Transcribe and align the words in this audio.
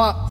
フ 0.00 0.29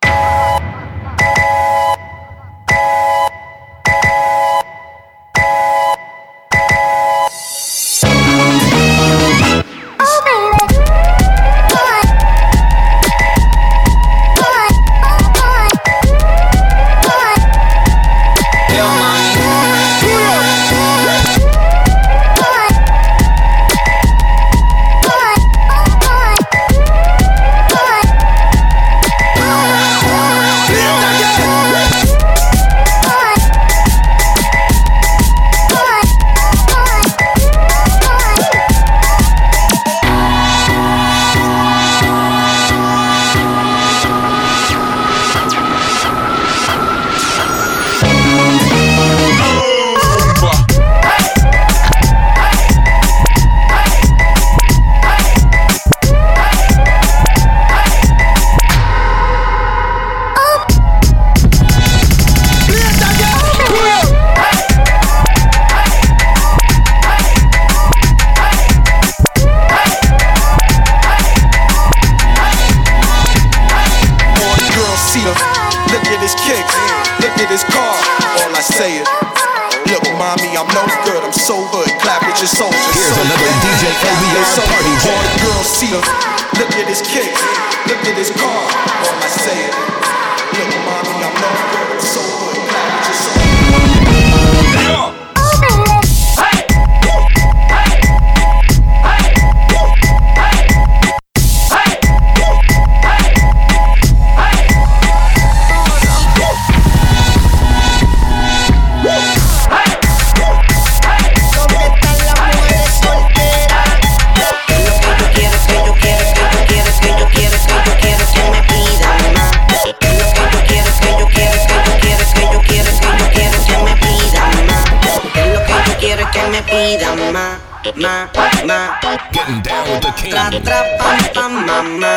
na 127.97 128.27
na. 128.65 128.99
Getting 129.31 129.61
down 129.61 129.89
with 129.89 130.01
the 130.01 130.11
king. 130.17 130.31
Tra 130.31 130.49
tra 130.49 130.79
pam 130.99 131.19
pam 131.33 131.53
na 131.65 131.81
na. 132.01 132.13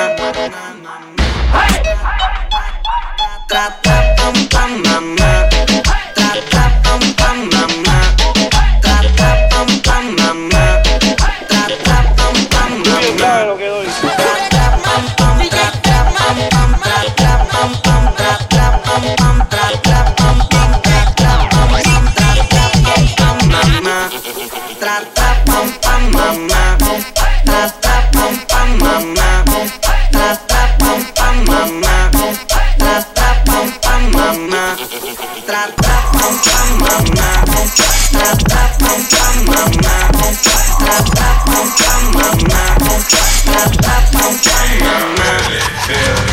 Tra 3.49 3.65
tra 3.83 3.97
pam 4.17 4.35
pam 4.51 4.83
na 4.83 5.01
na. 5.01 5.92
Yeah. 45.93 46.32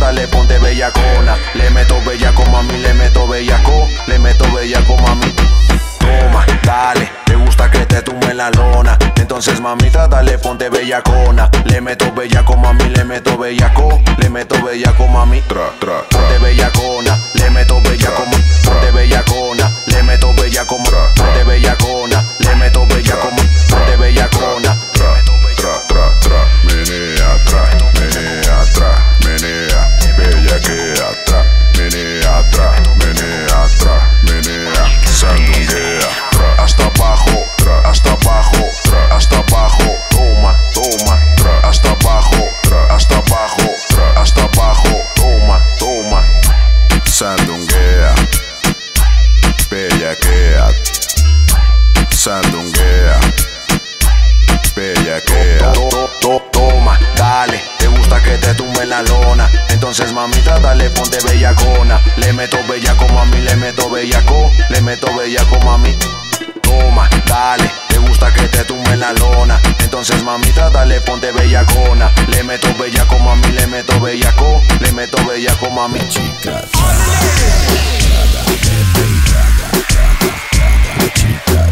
Dale 0.00 0.26
ponte 0.26 0.58
bellacona. 0.58 1.36
Le 1.54 1.70
meto 1.70 2.00
bellaco, 2.04 2.42
mami, 2.50 2.80
le 2.80 2.92
meto 2.94 3.26
bellaco. 3.26 3.86
Le 4.06 4.18
meto 4.18 4.44
bellaco, 4.50 4.96
mami. 4.96 5.34
Toma, 5.98 6.44
dale, 6.62 7.08
te 7.24 7.34
gusta 7.34 7.68
que 7.70 7.84
te 7.86 8.02
tumbe 8.02 8.32
la 8.34 8.50
lona. 8.50 8.96
Entonces, 9.16 9.60
mamita, 9.60 10.06
dale 10.08 10.38
ponte 10.38 10.68
bellacona. 10.70 11.48
Le 11.64 11.80
meto 11.80 12.10
bellaco, 12.12 12.56
mami, 12.56 12.88
le 12.88 13.04
meto 13.04 13.36
bellaco. 13.36 14.00
Le 14.18 14.28
meto 14.28 14.56
bellaco, 14.62 15.06
mami. 15.06 15.42
Tra, 15.46 15.70
tra, 15.78 16.02
Ponte 16.08 16.38
bellacona, 16.38 17.16
le 17.34 17.50
meto 17.50 17.78
bellaco, 17.80 18.24
ma- 18.24 18.38
ponte 18.64 18.90
bellacona, 18.92 19.70
le 19.86 20.02
meto 20.02 20.32
bellaco, 20.32 20.78
ma- 20.78 21.12
ponte 21.14 21.44
bellacona, 21.44 22.24
le 22.38 22.54
meto 22.54 22.84
bellaco, 22.86 23.30
ma- 23.30 23.42
ponte 23.68 23.96
bellacona. 23.96 24.76
tra, 24.92 25.22
tra, 25.54 25.82
tra, 25.86 26.12
tra, 26.20 26.44
menea, 26.64 27.38
tra, 27.44 27.68
menea, 27.94 28.64
tra, 28.72 29.02
menea, 29.24 29.69
bellaquea, 30.50 31.24
tra, 31.24 31.44
menea, 31.78 32.42
tra, 32.50 32.72
menea, 32.98 33.68
tra, 33.78 34.10
menea, 34.24 34.84
sandunguea, 35.06 36.08
tra, 36.30 36.62
hasta 36.64 36.84
abajo, 36.86 37.46
tra, 37.56 37.78
hasta 37.88 38.10
abajo, 38.10 38.64
tra, 38.82 39.16
hasta 39.16 39.36
abajo, 39.38 39.84
toma, 40.10 40.58
toma, 40.74 41.18
tra, 41.36 41.68
hasta 41.68 41.90
abajo, 41.90 42.48
tra, 42.62 42.94
hasta 42.94 43.16
abajo, 43.16 43.70
tra, 43.90 44.20
hasta 44.20 44.42
abajo, 44.42 44.88
toma, 45.14 45.64
toma, 45.78 46.24
sandunguea, 47.04 48.14
bellaquea, 49.70 50.68
sandunguea, 52.10 53.20
bellaquea. 54.74 55.72
To- 55.72 55.88
to- 55.90 56.10
to- 56.20 56.49
que 58.30 58.38
te 58.38 58.54
tumbe 58.54 58.86
la 58.86 59.02
lona. 59.02 59.50
Entonces, 59.70 60.12
mamita, 60.12 60.58
dale, 60.60 60.88
ponte 60.90 61.18
bellacona. 61.24 62.00
Le 62.16 62.32
meto 62.32 62.58
bellaco, 62.68 63.08
mami, 63.08 63.40
le 63.40 63.56
meto 63.56 63.90
bellaco, 63.90 64.50
le 64.68 64.80
meto 64.82 65.12
bellaco, 65.14 65.58
mami. 65.64 65.96
Toma, 66.62 67.08
dale, 67.26 67.70
te 67.88 67.98
gusta 67.98 68.32
que 68.32 68.42
te 68.48 68.64
tumbe 68.64 68.96
la 68.96 69.12
lona. 69.12 69.60
Entonces, 69.80 70.22
mamita, 70.22 70.70
dale, 70.70 71.00
ponte 71.00 71.32
bellacona. 71.32 72.10
Le 72.28 72.44
meto 72.44 72.72
bellaco, 72.78 73.18
mami, 73.18 73.50
le 73.52 73.66
meto 73.66 73.98
bellaco, 74.00 74.62
le 74.80 74.92
meto 74.92 75.24
bellaco, 75.24 75.70
mami. 75.70 75.98
Chica, 76.08 76.62
traga, 81.46 81.69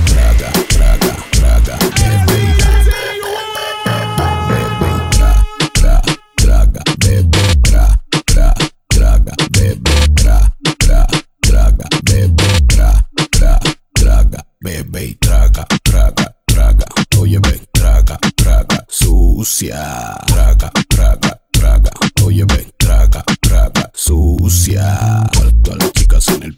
sucia. 19.45 20.17
Traga, 20.27 20.71
traga, 20.89 21.41
traga. 21.53 21.91
Oye, 22.25 22.45
ven, 22.45 22.73
traga, 22.77 23.23
traga, 23.41 23.91
sucia. 23.95 25.31
Todas, 25.63 25.79
las 25.79 25.93
chicas 25.93 26.29
en 26.29 26.43
el 26.43 26.57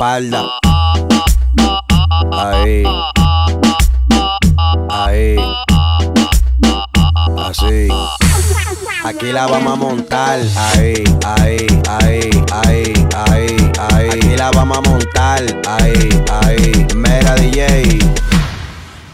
espalda. 0.00 0.46
Ahí. 2.32 2.84
Ahí. 4.88 5.36
Así. 7.36 7.88
Aquí 9.04 9.32
la 9.32 9.46
vamos 9.46 9.74
a 9.74 9.76
montar. 9.76 10.40
Ahí, 10.56 11.04
ahí, 11.26 11.66
ahí, 11.88 12.30
ahí, 12.64 12.92
ahí, 13.14 13.72
ahí. 13.92 14.08
Aquí 14.08 14.36
la 14.36 14.50
vamos 14.52 14.78
a 14.78 14.80
montar. 14.80 15.42
Ahí, 15.68 16.08
ahí. 16.42 16.86
Mera 16.96 17.34
DJ. 17.34 17.98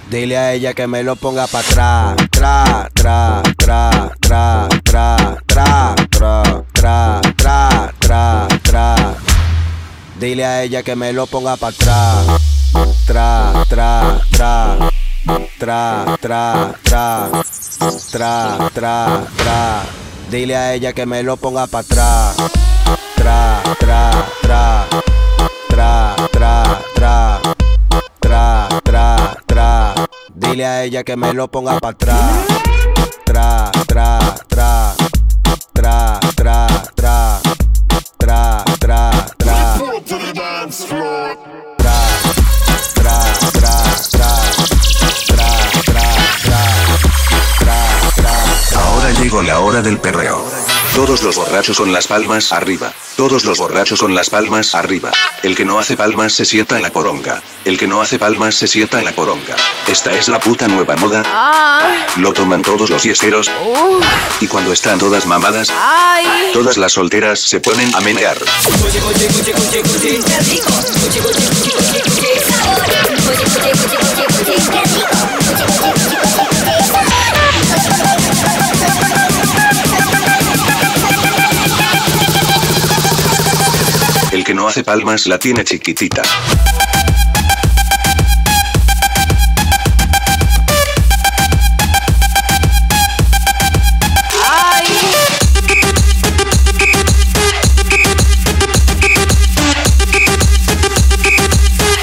Dile 0.09 0.39
a 0.39 0.53
ella 0.53 0.73
que 0.73 0.87
me 0.87 1.03
lo 1.03 1.17
ponga 1.17 1.49
para 1.49 1.69
atrás. 1.69 2.17
Tra, 2.31 2.89
tra, 2.95 3.43
tra, 3.57 4.13
tra, 4.21 4.69
tra, 4.85 5.29
tra, 5.49 5.95
tra, 6.09 6.63
tra, 6.73 7.21
tra, 7.37 7.93
tra. 7.99 8.56
Dile 10.19 10.47
a 10.47 10.63
ella 10.63 10.83
que 10.83 10.97
me 10.97 11.13
lo 11.13 11.27
ponga 11.27 11.57
para 11.57 11.75
atrás. 11.77 12.27
Tra, 13.07 13.53
tra, 13.69 14.21
tra. 14.31 14.79
Tra, 15.59 16.17
tra, 16.19 16.79
tra. 16.83 17.31
Tra, 18.11 18.71
tra, 18.73 19.27
tra. 19.37 19.83
Dile 20.31 20.57
a 20.57 20.73
ella 20.73 20.93
que 20.95 21.05
me 21.05 21.23
lo 21.23 21.37
ponga 21.37 21.67
para 21.67 21.85
atrás. 21.85 22.37
Tra, 23.15 23.63
tra, 23.79 24.11
tra. 24.41 24.87
Tra, 25.69 26.17
tra, 26.33 26.65
tra. 26.95 27.41
Tra, 28.19 28.69
tra, 28.83 29.37
tra. 29.47 29.95
Dile 30.35 30.67
a 30.67 30.85
ella 30.85 31.05
que 31.05 31.17
me 31.17 31.35
lo 31.35 31.49
ponga 31.49 31.79
para 31.79 31.93
atrás. 31.93 32.47
Tra, 33.25 33.71
tra, 33.87 34.19
tra. 34.49 34.76
Llegó 49.27 49.43
la 49.43 49.59
hora 49.59 49.83
del 49.83 49.99
perreo. 49.99 50.49
Todos 50.95 51.25
los 51.25 51.35
borrachos 51.35 51.79
con 51.79 51.93
las 51.93 52.07
palmas 52.07 52.53
arriba. 52.53 52.93
Todos 53.17 53.45
los 53.45 53.59
borrachos 53.59 53.99
con 53.99 54.15
las 54.15 54.31
palmas 54.31 54.73
arriba. 54.77 55.11
El 55.43 55.57
que 55.57 55.65
no 55.65 55.81
hace 55.81 55.97
palmas 55.97 56.33
se 56.33 56.45
sienta 56.45 56.77
en 56.77 56.83
la 56.83 56.91
poronga. 56.91 57.43
El 57.65 57.77
que 57.77 57.89
no 57.89 58.01
hace 58.01 58.21
palmas 58.21 58.55
se 58.55 58.69
sienta 58.69 59.01
en 59.01 59.05
la 59.05 59.11
poronga. 59.11 59.57
Esta 59.89 60.13
es 60.13 60.29
la 60.29 60.39
puta 60.39 60.69
nueva 60.69 60.95
moda. 60.95 61.25
Lo 62.19 62.33
toman 62.33 62.63
todos 62.63 62.89
los 62.89 63.03
fiesteros. 63.03 63.51
Y 64.39 64.47
cuando 64.47 64.73
están 64.73 65.01
todas 65.01 65.27
mamadas, 65.27 65.73
todas 66.53 66.77
las 66.77 66.93
solteras 66.93 67.41
se 67.41 67.59
ponen 67.59 67.93
a 67.97 68.01
menear. 68.03 68.37
Que 84.47 84.55
no 84.55 84.69
hace 84.69 84.85
palmas 84.85 85.27
la 85.27 85.41
tiene 85.41 85.65
chiquitita. 85.65 86.23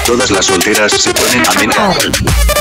Todas 0.04 0.30
las 0.30 0.44
solteras 0.44 0.92
se 0.92 1.14
ponen 1.14 1.46
a 1.46 1.52
menear. 1.54 2.53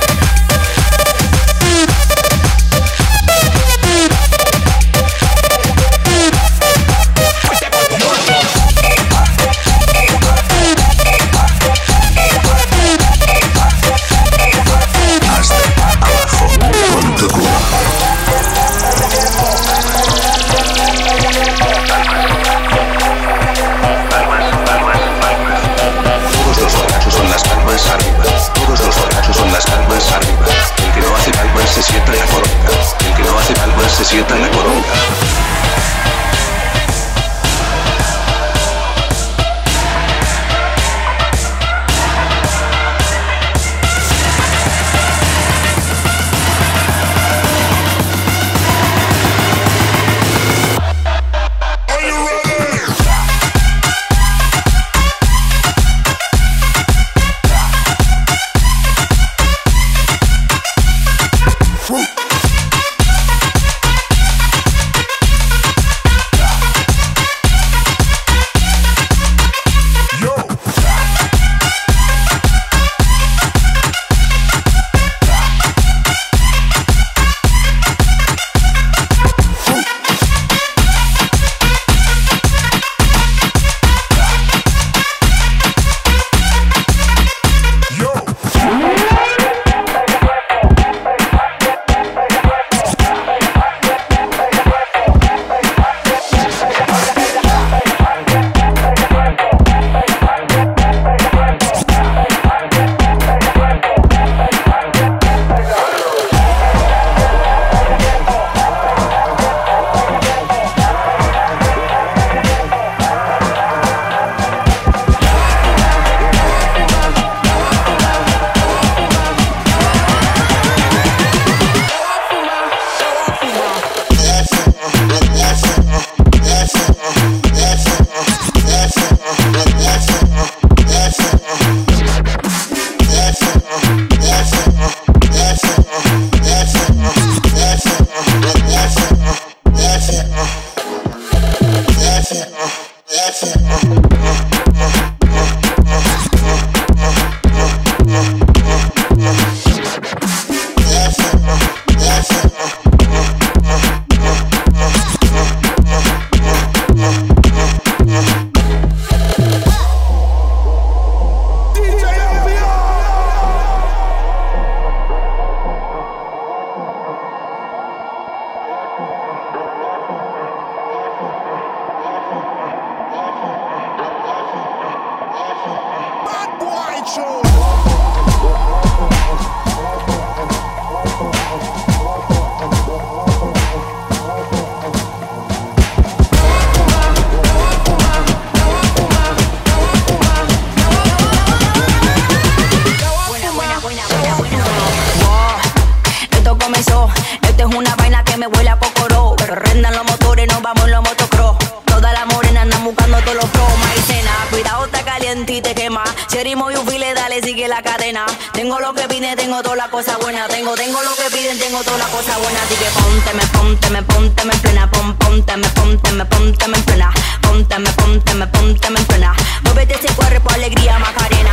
Tengo 209.54 209.64
toda 209.64 209.76
la 209.76 209.90
cosa 209.92 210.18
buena. 210.18 210.48
Tengo, 210.48 210.74
tengo 210.74 211.00
lo 211.04 211.16
que 211.16 211.30
piden, 211.30 211.60
tengo 211.60 211.84
toda 211.84 212.00
la 212.00 212.08
cosa 212.08 212.38
buena. 212.40 212.60
Así 212.64 212.74
que 212.74 212.86
ponte, 212.86 213.34
me 213.36 213.46
ponte, 213.48 213.90
me 213.92 214.02
ponte, 214.02 214.46
me 214.46 214.54
en 214.54 214.60
plena. 214.62 214.90
Pon, 214.90 215.16
ponte, 215.16 215.58
me 215.58 215.70
ponte, 215.70 216.12
me 216.12 216.26
ponte, 216.26 216.68
me 216.68 216.78
en 216.78 216.84
plena. 216.84 217.14
Ponte, 217.42 217.78
me 217.80 217.92
ponte, 217.92 218.34
me 218.34 218.48
ponte, 218.48 218.90
me 218.90 219.00
en 219.00 219.06
plena. 219.06 219.36
Muévete 219.64 219.94
ese 219.94 220.12
cuerpo, 220.16 220.50
alegría, 220.50 220.98
Macarena. 220.98 221.52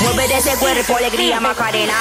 Muévete 0.00 0.38
ese 0.38 0.56
cuerpo, 0.56 0.96
alegría, 0.96 1.38
Macarena. 1.38 1.96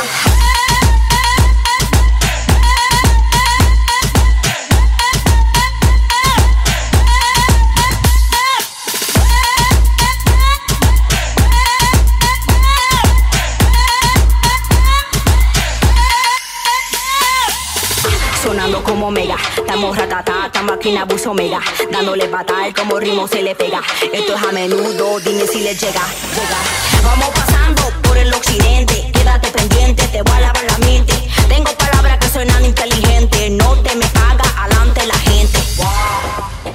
Mega, 19.34 19.38
estamos 19.58 19.98
ratata, 19.98 20.46
esta 20.46 20.62
máquina 20.62 21.06
buzo 21.06 21.34
mega, 21.34 21.60
dándole 21.92 22.28
patal 22.28 22.74
como 22.74 23.00
ritmo 23.00 23.28
se 23.28 23.42
le 23.42 23.56
pega. 23.56 23.82
Esto 24.12 24.36
es 24.36 24.44
a 24.44 24.52
menudo, 24.52 25.20
dime 25.20 25.46
si 25.48 25.62
le 25.62 25.76
llega, 25.76 26.02
llega. 26.36 27.04
Vamos 27.04 27.30
pasando 27.30 27.84
por 28.04 28.18
el 28.18 28.34
occidente, 28.34 29.12
quédate 29.14 29.50
pendiente, 29.50 30.08
te 30.08 30.22
voy 30.22 30.34
a 30.34 30.42
lavar 30.42 30.64
la 30.64 30.78
mente. 30.80 31.14
Tengo 31.48 31.72
palabras 31.74 32.18
que 32.20 32.30
suenan 32.30 32.66
inteligentes, 32.66 33.52
no 33.52 33.76
te 33.78 33.96
me 33.96 34.06
haga 34.06 34.64
alante 34.64 35.06
la 35.06 35.18
gente. 35.20 35.60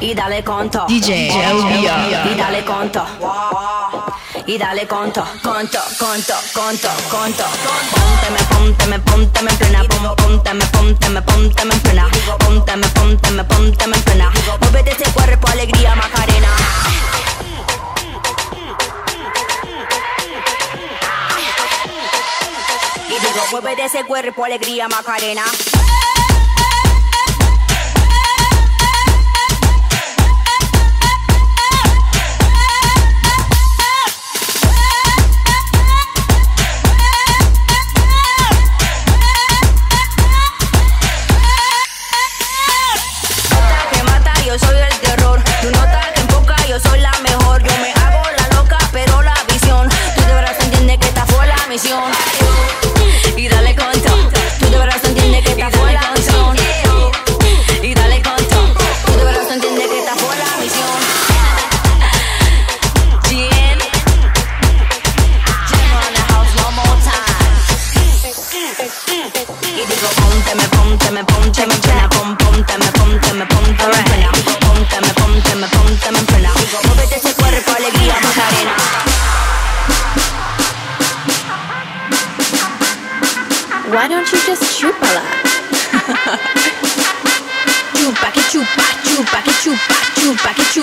Y 0.00 0.14
dale 0.14 0.44
conto. 0.44 0.84
DJ 0.88 1.28
Y 1.28 2.34
dale 2.36 2.64
conto. 2.64 3.04
Y 4.48 4.56
dale 4.56 4.86
conto, 4.86 5.22
conto, 5.42 5.78
conto, 5.98 6.32
conto, 6.54 6.88
conto. 7.10 7.44
Pónteme, 7.90 8.38
pónteme, 8.48 8.98
pónteme 9.00 9.50
en 9.50 9.56
plena. 9.58 9.84
Pónteme, 10.16 10.64
pónteme, 10.64 11.20
pónteme 11.20 11.74
en 11.74 11.80
plena. 11.82 12.08
Pónteme, 12.38 12.88
pónteme, 12.88 13.44
pónteme 13.44 13.96
en 13.98 14.02
plena. 14.04 14.32
Muévete 14.62 14.92
ese 14.92 15.12
cuerpo, 15.12 15.48
alegría, 15.48 15.94
Macarena. 15.94 16.48
Y 23.06 23.20
digo, 23.20 23.46
muévete 23.50 23.84
ese 23.84 24.04
cuerpo, 24.04 24.46
alegría, 24.46 24.88
Macarena. 24.88 25.44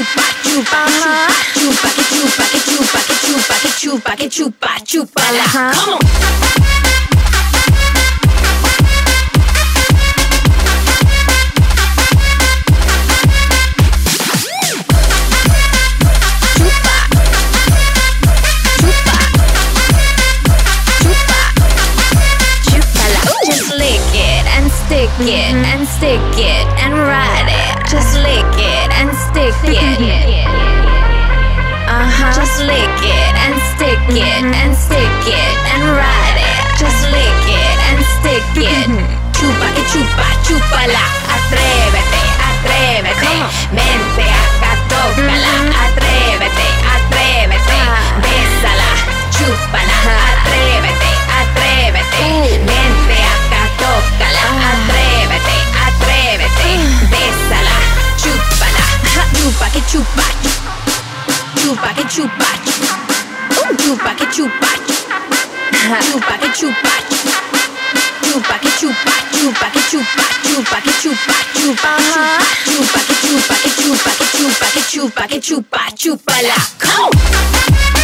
Chupa, 0.06 0.22
que 0.22 0.50
chupa, 0.50 0.86
chupa, 1.54 1.89
que 1.89 2.04
chupa, 2.04 2.20
chupa, 2.20 2.44
que 2.46 2.60
chupa, 2.60 3.00
que 3.00 3.15
chupa, 3.15 3.56
que 3.60 3.72
chupa, 3.72 3.72
que 3.72 3.72
chupa, 3.72 4.15
que 4.15 4.30
chupa, 4.30 4.70
chúpala. 4.86 5.44
Come 5.74 5.94
on. 5.94 6.00
Chupala. 22.70 23.22
Just 23.46 23.70
lick 23.78 24.02
it 24.13 24.46
and 24.56 24.72
stick 24.72 25.10
it 25.20 25.56
and 25.65 25.88
stick 25.88 26.22
it 26.38 26.68
and 26.84 26.94
ride 26.94 27.50
it. 27.50 27.64
Just 27.95 28.19
lick 28.19 28.55
it 28.60 28.89
and 28.99 29.08
stick 29.15 29.55
it. 29.71 30.43
Uh 31.88 32.03
huh. 32.12 32.36
Just 32.36 32.60
lick 32.67 32.99
it 33.08 33.34
and 33.39 33.55
stick 33.71 34.03
it 34.12 34.43
and 34.51 34.75
stick 34.75 35.23
it 35.23 35.55
and 35.71 35.95
ride 35.95 36.39
it. 36.43 36.60
Just 36.75 37.08
lick 37.08 37.43
it 37.47 37.77
and 37.88 37.99
stick 38.19 38.43
it. 38.67 38.91
Chupa, 39.31 39.67
que 39.71 39.84
chupa, 39.88 40.27
chúpala. 40.43 41.05
Atrévete, 41.39 42.21
atrévete. 42.51 43.31
Mente 43.71 44.27
acá, 44.43 44.75
tócala. 44.91 45.55
Atrévete, 45.88 46.67
atrévete. 46.99 47.79
Bésala, 48.19 48.91
chúpala. 49.31 50.35
Que 59.76 59.82
chupa. 59.92 60.24
Chupa, 61.62 61.94
que 61.94 62.04
chupa. 62.06 62.50
Chupa, 63.84 64.16
que 64.16 64.26
chupa. 64.28 64.70
Chupa, 66.02 66.38
que 66.38 66.50
chupa. 66.54 66.94
Chupa 68.24 68.58
que 68.60 68.70
chupa, 68.80 69.12
chupa 69.34 69.70
que 69.70 69.82
chupa, 69.90 70.24
chupa 70.44 70.82
que 70.82 70.92
chupa, 71.02 71.36
chupa, 71.54 71.92
chupa, 72.06 72.40
chupa 72.66 73.00
que 73.00 73.16
chupa, 73.22 73.56
que 73.56 73.70
chupa, 73.70 74.12
que 74.12 74.26
chupa, 74.38 74.66
que 74.72 74.82
chupa, 74.82 75.28
que 75.28 75.40
chupa, 75.40 75.82
chúpala. 75.96 76.56
Come 76.80 77.94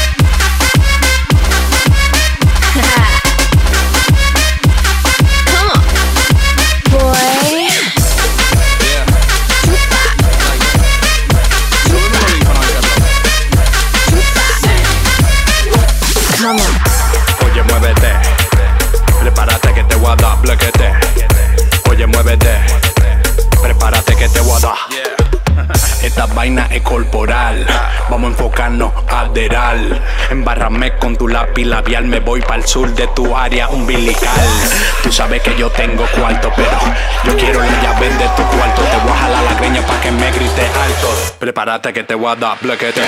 Enfocarnos 28.62 28.94
aderal. 29.08 30.00
Embárrame 30.30 30.96
con 31.00 31.18
tu 31.18 31.28
lápiz 31.28 31.66
labial. 31.66 32.06
Me 32.06 32.20
voy 32.20 32.42
para 32.42 32.58
el 32.58 32.68
sur 32.68 32.94
de 32.94 33.08
tu 33.08 33.36
área 33.36 33.68
umbilical. 33.70 34.40
Tú 35.02 35.12
sabes 35.12 35.42
que 35.42 35.58
yo 35.58 35.72
tengo 35.72 36.06
cuarto, 36.16 36.52
pero 36.56 36.78
yo 37.24 37.36
quiero 37.38 37.60
la 37.60 37.82
llave 37.82 38.10
de 38.10 38.26
tu 38.36 38.44
cuarto. 38.56 38.84
Te 38.84 38.98
voy 38.98 39.14
a 39.14 39.16
jalar 39.16 39.44
la 39.46 39.54
greña 39.56 39.82
para 39.82 40.02
que 40.02 40.12
me 40.12 40.32
grites 40.32 40.70
alto. 40.78 41.34
Prepárate 41.40 41.92
que 41.92 42.04
te 42.04 42.14
voy 42.14 42.32
a 42.32 42.36
dar. 42.36 42.58
Blequete. 42.62 43.02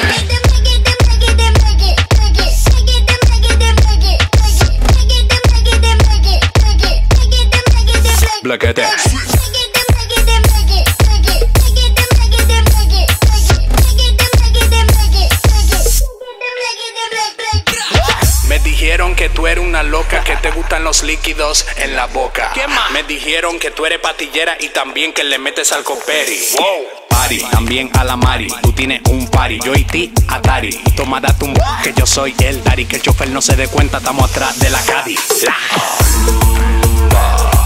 gustan 20.73 20.86
los 20.86 21.03
líquidos 21.03 21.67
en 21.77 21.95
la 21.95 22.07
boca. 22.07 22.49
¿Qué 22.55 22.67
más? 22.67 22.89
Me 22.89 23.03
dijeron 23.03 23.59
que 23.59 23.69
tú 23.69 23.86
eres 23.86 23.99
patillera 23.99 24.57
y 24.59 24.69
también 24.69 25.13
que 25.13 25.23
le 25.23 25.38
metes 25.38 25.71
al 25.71 25.83
coperi. 25.83 26.39
Wow. 26.53 26.63
Party, 27.09 27.45
también 27.51 27.91
a 27.93 28.03
la 28.03 28.15
Mari. 28.15 28.47
Tú 28.63 28.73
tienes 28.73 29.01
un 29.07 29.27
party, 29.27 29.59
yo 29.63 29.75
y 29.75 29.83
ti, 29.83 30.12
Atari. 30.29 30.71
Toma 30.95 31.21
date 31.21 31.45
un 31.45 31.53
que 31.83 31.93
yo 31.95 32.07
soy 32.07 32.33
el 32.39 32.63
Dari. 32.63 32.88
Que 32.88 32.95
el 32.95 33.03
chofer 33.03 33.29
no 33.29 33.39
se 33.39 33.55
dé 33.55 33.67
cuenta, 33.67 33.97
estamos 33.97 34.31
atrás 34.31 34.57
de 34.59 34.71
la 34.71 34.81
Cadi. 34.81 35.15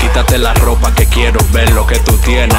Quítate 0.01 0.37
la 0.37 0.53
ropa 0.55 0.93
que 0.93 1.05
quiero 1.05 1.39
ver 1.53 1.71
lo 1.71 1.87
que 1.87 1.99
tú 1.99 2.17
tienes. 2.17 2.57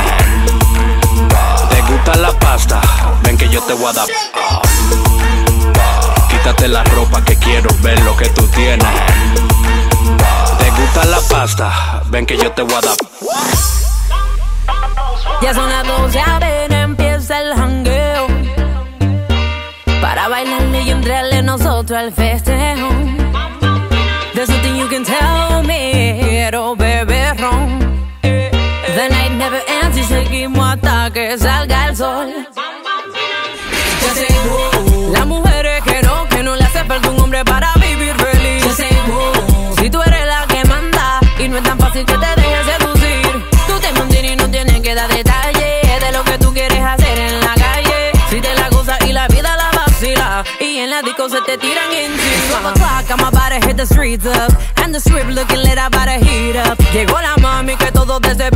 ¿Te 1.69 1.83
gusta 1.83 2.15
la 2.15 2.33
pasta? 2.39 2.81
Ven 3.23 3.37
que 3.37 3.51
yo 3.51 3.61
te 3.65 3.75
voy 3.75 3.91
a 3.91 3.93
dar. 3.93 4.09
Quítate 6.31 6.69
la 6.69 6.85
ropa 6.85 7.23
que 7.23 7.37
quiero 7.37 7.69
ver 7.83 8.01
lo 8.01 8.17
que 8.17 8.31
tú 8.31 8.49
tienes 8.49 8.89
gusta 10.89 11.05
la 11.07 11.21
pasta, 11.29 12.03
ven 12.07 12.27
que 12.27 12.37
yo 12.37 12.51
te 12.53 12.63
voy 12.63 12.75
a 12.75 12.81
dar. 12.81 12.97
Ya 15.43 15.55
son 15.55 15.69
las 15.71 15.87
12 15.87 16.21
arena, 16.21 16.83
empieza 16.83 17.41
el 17.41 17.55
jangueo. 17.55 18.27
Para 20.01 20.29
bailarle 20.29 20.83
y 20.83 20.91
entrarle 20.91 21.43
nosotros 21.43 21.99
al 21.99 22.13
festejo. 22.13 22.89
There's 24.35 24.49
nothing 24.49 24.77
you 24.77 24.89
can 24.89 25.05
tell 25.05 25.63
me, 25.65 26.21
quiero 26.23 26.77
beber 26.77 27.37
ron. 27.39 27.79
The 28.23 29.09
night 29.11 29.33
never 29.33 29.63
ends 29.83 29.99
y 29.99 30.05
seguimos 30.05 30.67
hasta 30.67 31.11
que 31.13 31.39
salga 31.39 31.89
el 31.89 31.97
sol. 31.97 32.49
fácil 41.99 42.07
que 42.07 42.15
te 42.15 42.41
dejes 42.41 42.67
seducir. 42.67 43.51
Tú 43.67 43.81
te 43.81 43.93
mantienes 43.93 44.33
y 44.33 44.37
no 44.37 44.51
tienes 44.51 44.81
que 44.81 44.95
dar 44.95 45.09
detalle 45.09 45.81
de 46.01 46.13
lo 46.13 46.25
que 46.25 46.39
tú 46.39 46.53
quieres 46.53 46.81
hacer 46.81 47.19
en 47.19 47.41
la 47.41 47.55
calle. 47.55 48.13
Si 48.31 48.41
te 48.41 48.55
la 48.55 48.69
gozas 48.71 48.99
y 49.07 49.13
la 49.13 49.27
vida 49.29 49.57
la 49.57 49.71
vacila, 49.71 50.45
y 50.61 50.79
en 50.79 50.91
la 50.91 51.03
disco 51.03 51.29
se 51.29 51.41
te 51.43 51.59
tiran 51.59 51.91
encima. 51.93 52.75
I'm 53.11 53.21
about 53.21 53.51
to 53.51 53.67
hit 53.67 53.77
the 53.77 53.87
streets 53.87 54.27
up, 54.27 54.53
and 54.83 54.95
the 54.95 55.01
strip 55.01 55.27
looking 55.29 55.63
lit, 55.63 55.79
I 55.79 55.87
about 55.87 56.07
to 56.07 56.19
heat 56.25 56.57
up. 56.57 56.79
Llegó 56.93 57.19
la 57.21 57.37
mami 57.39 57.75
que 57.77 57.91
todo 57.91 58.21
desde 58.21 58.51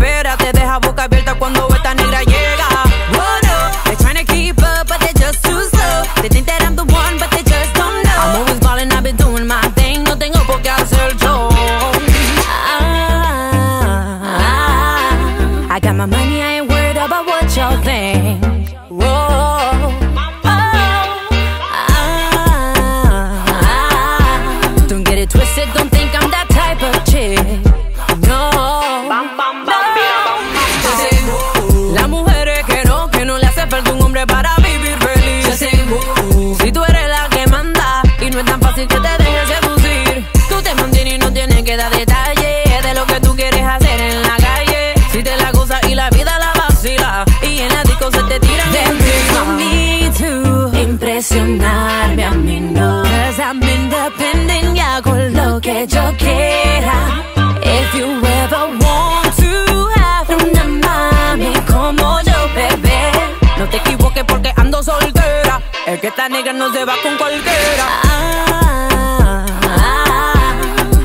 Esta 66.22 66.36
negra 66.36 66.52
no 66.52 66.72
se 66.72 66.84
va 66.84 66.94
con 67.02 67.16
cualquiera. 67.16 67.84
Ah 68.04 68.44
ah, 68.48 69.24
ah, 69.24 69.46
ah, 69.64 70.34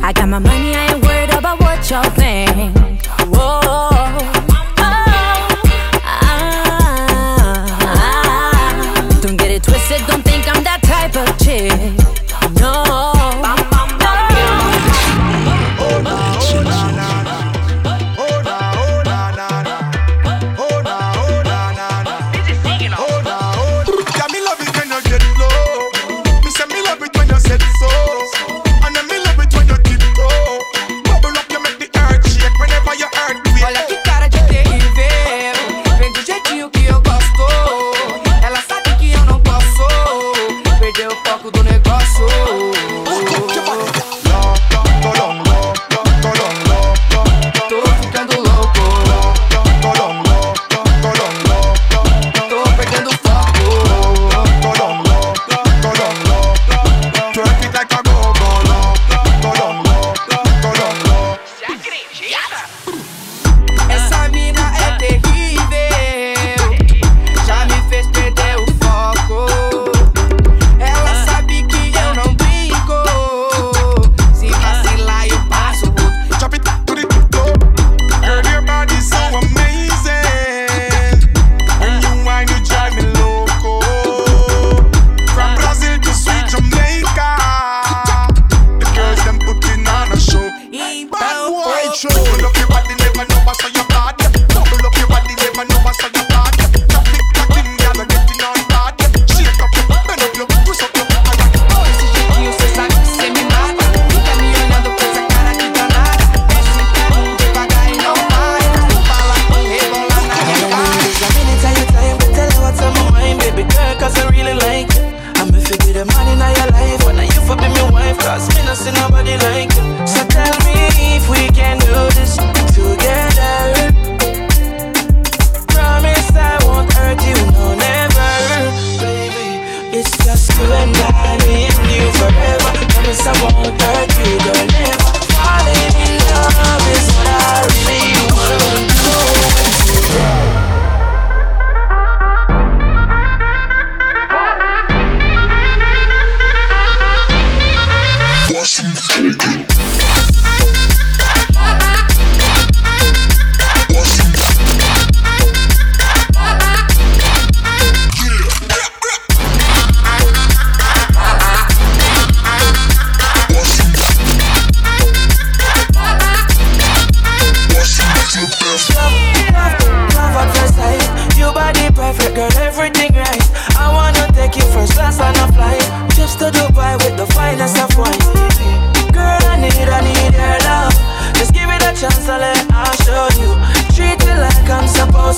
ah, 0.03 0.09
I 0.09 0.13
got 0.13 0.27
my 0.27 0.37
money, 0.37 0.75
I 0.75 0.93
ain't 0.93 1.03
worried 1.03 1.31
about 1.31 1.59
what 1.59 1.89
y'all 1.89 2.03
think. 2.11 2.46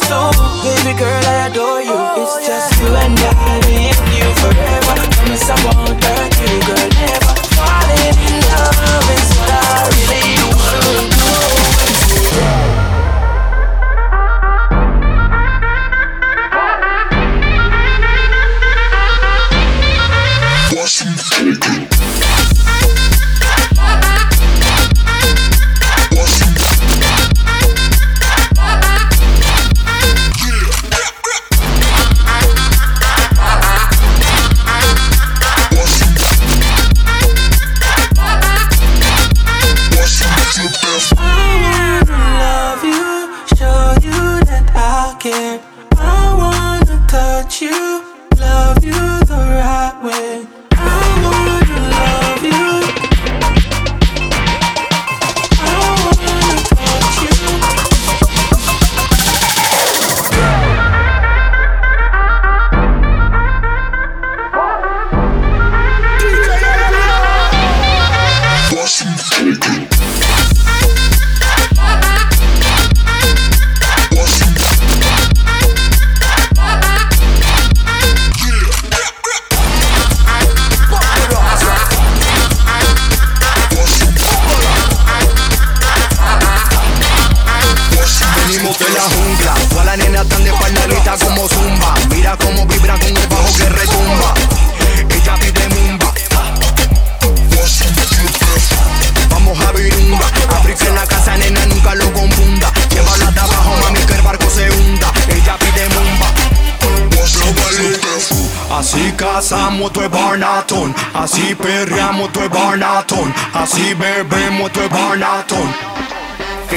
soul. 0.07 0.31
Baby 0.63 0.93
girl, 0.99 1.23
I 1.25 1.47
adore 1.47 1.81
you. 1.81 2.08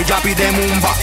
Ella 0.02 0.18
pide 0.20 0.50
mumba. 0.50 0.94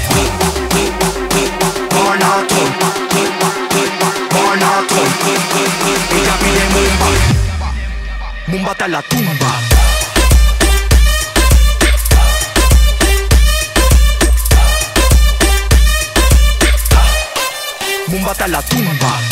Ella 6.11 6.35
pide 6.41 6.63
mumba. 6.73 7.07
Mumba 8.47 8.87
la 8.89 9.01
tumba. 9.03 9.51
Mumba 18.07 18.47
la 18.47 18.61
tumba. 18.63 19.28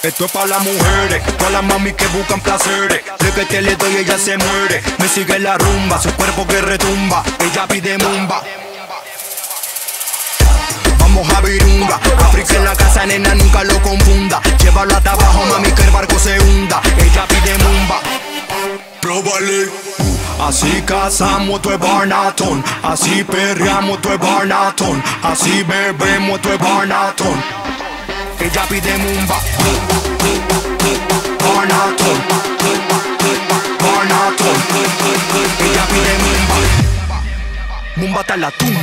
Esto 0.00 0.26
es 0.26 0.30
para 0.30 0.46
las 0.46 0.62
mujeres, 0.62 1.24
todas 1.38 1.52
las 1.52 1.62
mami 1.64 1.92
que 1.92 2.06
buscan 2.08 2.40
placeres. 2.40 3.02
De 3.18 3.32
que 3.32 3.44
te 3.46 3.60
le 3.60 3.74
doy, 3.74 3.96
ella 3.96 4.16
se 4.16 4.38
muere. 4.38 4.80
Me 4.98 5.08
sigue 5.08 5.40
la 5.40 5.58
rumba, 5.58 6.00
su 6.00 6.12
cuerpo 6.12 6.46
que 6.46 6.60
retumba. 6.60 7.24
Ella 7.40 7.66
pide 7.66 7.98
mumba. 7.98 8.40
Vamos 11.00 11.28
a 11.34 11.40
virunga, 11.40 11.98
África 12.20 12.54
en 12.54 12.64
la 12.64 12.76
casa, 12.76 13.06
nena, 13.06 13.34
nunca 13.34 13.64
lo 13.64 13.82
confunda. 13.82 14.40
Llévalo 14.62 14.96
hasta 14.96 15.12
abajo, 15.12 15.44
mami, 15.46 15.72
que 15.72 15.82
el 15.82 15.90
barco 15.90 16.16
se 16.16 16.38
hunda. 16.38 16.80
Ella 16.96 17.26
pide 17.26 17.58
mumba. 17.58 18.00
Próbale. 19.00 19.68
Así 20.40 20.80
cazamos 20.86 21.60
tu 21.60 21.76
barnatón, 21.76 22.62
así 22.84 23.24
perreamos 23.24 24.00
tu 24.00 24.16
barnatón, 24.16 25.02
así 25.24 25.64
bebemos 25.64 26.40
tu 26.40 26.56
barnatón. 26.56 27.42
Ella 28.40 28.62
pide 28.68 28.96
mumba. 28.98 29.40
La 38.38 38.50
tumba. 38.52 38.77